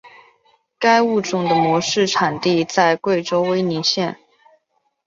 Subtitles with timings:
[0.79, 4.17] 该物种的模式产地在贵州威宁县。